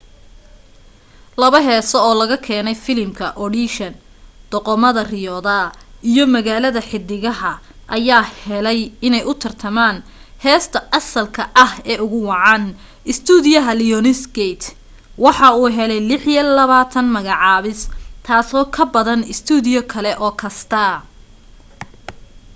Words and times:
laba 1.41 1.59
heesoo 1.65 2.03
oo 2.07 2.15
laga 2.21 2.37
keenay 2.45 2.77
filimka 2.85 3.25
audition 3.43 3.93
doqomada 4.51 5.01
riyooda 5.13 5.55
iyo 6.11 6.23
magaalada 6.35 6.81
xiddigaha 6.89 7.51
ayaa 7.97 8.25
helay 8.43 8.79
inay 9.07 9.23
u 9.31 9.33
tartamaan 9.43 9.97
heesta 10.45 10.79
asalka 10.99 11.41
ah 11.65 11.73
ee 11.91 11.97
ugu 12.05 12.19
wacan. 12.31 12.63
istuudiyaha 13.11 13.71
lionsgate 13.81 14.67
waxa 15.25 15.47
uu 15.59 15.69
helay 15.77 16.01
26 16.11 17.15
magacaabiseed- 17.15 17.91
taasoo 18.25 18.65
ka 18.75 18.83
badan 18.93 19.21
istuudiye 19.33 19.81
kale 19.91 20.11
oo 20.25 20.33
kasta 20.41 20.83